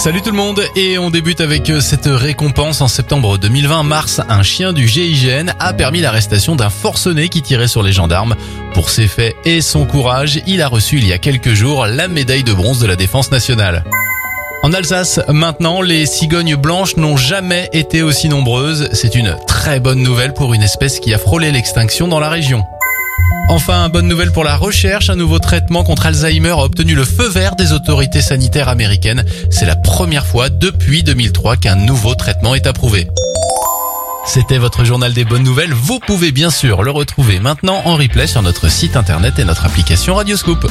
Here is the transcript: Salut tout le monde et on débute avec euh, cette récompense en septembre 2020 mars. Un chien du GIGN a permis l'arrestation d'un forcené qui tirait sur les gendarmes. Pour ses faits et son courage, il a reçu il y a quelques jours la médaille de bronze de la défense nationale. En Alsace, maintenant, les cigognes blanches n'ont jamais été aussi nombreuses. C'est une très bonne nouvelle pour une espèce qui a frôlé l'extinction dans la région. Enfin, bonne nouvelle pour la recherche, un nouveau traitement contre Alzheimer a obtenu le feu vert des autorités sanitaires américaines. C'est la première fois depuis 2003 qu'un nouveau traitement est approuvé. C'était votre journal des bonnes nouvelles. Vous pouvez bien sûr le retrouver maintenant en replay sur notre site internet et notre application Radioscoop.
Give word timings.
Salut 0.00 0.22
tout 0.22 0.30
le 0.30 0.36
monde 0.38 0.62
et 0.76 0.96
on 0.96 1.10
débute 1.10 1.42
avec 1.42 1.68
euh, 1.68 1.78
cette 1.78 2.06
récompense 2.06 2.80
en 2.80 2.88
septembre 2.88 3.36
2020 3.36 3.82
mars. 3.82 4.22
Un 4.30 4.42
chien 4.42 4.72
du 4.72 4.88
GIGN 4.88 5.52
a 5.58 5.74
permis 5.74 6.00
l'arrestation 6.00 6.56
d'un 6.56 6.70
forcené 6.70 7.28
qui 7.28 7.42
tirait 7.42 7.68
sur 7.68 7.82
les 7.82 7.92
gendarmes. 7.92 8.34
Pour 8.72 8.88
ses 8.88 9.06
faits 9.06 9.36
et 9.44 9.60
son 9.60 9.84
courage, 9.84 10.40
il 10.46 10.62
a 10.62 10.68
reçu 10.68 10.96
il 10.96 11.06
y 11.06 11.12
a 11.12 11.18
quelques 11.18 11.52
jours 11.52 11.84
la 11.84 12.08
médaille 12.08 12.44
de 12.44 12.54
bronze 12.54 12.80
de 12.80 12.86
la 12.86 12.96
défense 12.96 13.30
nationale. 13.30 13.84
En 14.62 14.72
Alsace, 14.72 15.20
maintenant, 15.28 15.82
les 15.82 16.06
cigognes 16.06 16.56
blanches 16.56 16.96
n'ont 16.96 17.18
jamais 17.18 17.68
été 17.74 18.00
aussi 18.00 18.30
nombreuses. 18.30 18.88
C'est 18.94 19.14
une 19.14 19.36
très 19.46 19.80
bonne 19.80 20.02
nouvelle 20.02 20.32
pour 20.32 20.54
une 20.54 20.62
espèce 20.62 20.98
qui 20.98 21.12
a 21.12 21.18
frôlé 21.18 21.52
l'extinction 21.52 22.08
dans 22.08 22.20
la 22.20 22.30
région. 22.30 22.64
Enfin, 23.50 23.88
bonne 23.88 24.06
nouvelle 24.06 24.30
pour 24.30 24.44
la 24.44 24.56
recherche, 24.56 25.10
un 25.10 25.16
nouveau 25.16 25.40
traitement 25.40 25.82
contre 25.82 26.06
Alzheimer 26.06 26.50
a 26.50 26.62
obtenu 26.62 26.94
le 26.94 27.04
feu 27.04 27.28
vert 27.28 27.56
des 27.56 27.72
autorités 27.72 28.20
sanitaires 28.20 28.68
américaines. 28.68 29.24
C'est 29.50 29.66
la 29.66 29.74
première 29.74 30.24
fois 30.24 30.50
depuis 30.50 31.02
2003 31.02 31.56
qu'un 31.56 31.74
nouveau 31.74 32.14
traitement 32.14 32.54
est 32.54 32.68
approuvé. 32.68 33.08
C'était 34.24 34.58
votre 34.58 34.84
journal 34.84 35.12
des 35.12 35.24
bonnes 35.24 35.42
nouvelles. 35.42 35.74
Vous 35.74 35.98
pouvez 35.98 36.30
bien 36.30 36.50
sûr 36.50 36.84
le 36.84 36.92
retrouver 36.92 37.40
maintenant 37.40 37.82
en 37.86 37.96
replay 37.96 38.28
sur 38.28 38.40
notre 38.40 38.70
site 38.70 38.94
internet 38.94 39.40
et 39.40 39.44
notre 39.44 39.66
application 39.66 40.14
Radioscoop. 40.14 40.70